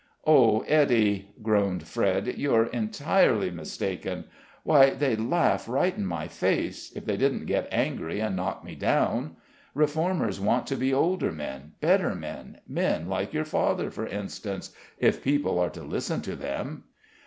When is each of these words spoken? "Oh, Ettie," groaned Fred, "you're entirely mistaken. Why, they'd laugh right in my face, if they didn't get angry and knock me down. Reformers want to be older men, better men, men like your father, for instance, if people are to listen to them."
"Oh, 0.25 0.61
Ettie," 0.61 1.29
groaned 1.43 1.87
Fred, 1.87 2.25
"you're 2.39 2.65
entirely 2.65 3.51
mistaken. 3.51 4.23
Why, 4.63 4.95
they'd 4.95 5.19
laugh 5.19 5.69
right 5.69 5.95
in 5.95 6.07
my 6.07 6.27
face, 6.27 6.91
if 6.95 7.05
they 7.05 7.15
didn't 7.17 7.45
get 7.45 7.67
angry 7.71 8.19
and 8.19 8.35
knock 8.35 8.63
me 8.63 8.73
down. 8.73 9.35
Reformers 9.75 10.39
want 10.39 10.65
to 10.65 10.75
be 10.75 10.91
older 10.91 11.31
men, 11.31 11.73
better 11.81 12.15
men, 12.15 12.61
men 12.67 13.09
like 13.09 13.31
your 13.31 13.45
father, 13.45 13.91
for 13.91 14.07
instance, 14.07 14.75
if 14.97 15.23
people 15.23 15.59
are 15.59 15.69
to 15.69 15.83
listen 15.83 16.21
to 16.21 16.35
them." 16.35 16.85